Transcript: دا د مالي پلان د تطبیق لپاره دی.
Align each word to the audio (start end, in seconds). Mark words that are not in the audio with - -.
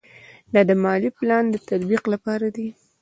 دا 0.53 0.61
د 0.69 0.71
مالي 0.83 1.09
پلان 1.17 1.43
د 1.49 1.55
تطبیق 1.69 2.03
لپاره 2.13 2.47
دی. 2.55 2.67